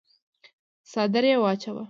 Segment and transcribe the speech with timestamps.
[0.91, 1.79] څادر يې واچاوه.